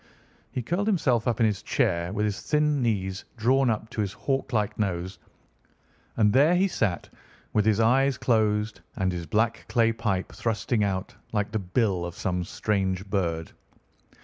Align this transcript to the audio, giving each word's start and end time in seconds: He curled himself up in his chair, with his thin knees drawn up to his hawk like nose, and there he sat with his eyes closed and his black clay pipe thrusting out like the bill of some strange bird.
He 0.51 0.63
curled 0.63 0.87
himself 0.87 1.27
up 1.27 1.39
in 1.41 1.45
his 1.45 1.61
chair, 1.61 2.11
with 2.11 2.25
his 2.25 2.41
thin 2.41 2.81
knees 2.81 3.23
drawn 3.37 3.69
up 3.69 3.87
to 3.91 4.01
his 4.01 4.13
hawk 4.13 4.51
like 4.51 4.79
nose, 4.79 5.19
and 6.17 6.33
there 6.33 6.55
he 6.55 6.67
sat 6.67 7.07
with 7.53 7.67
his 7.67 7.79
eyes 7.79 8.17
closed 8.17 8.81
and 8.95 9.11
his 9.11 9.27
black 9.27 9.65
clay 9.69 9.91
pipe 9.93 10.31
thrusting 10.31 10.83
out 10.83 11.13
like 11.33 11.51
the 11.51 11.59
bill 11.59 12.03
of 12.03 12.15
some 12.17 12.43
strange 12.43 13.07
bird. 13.11 13.51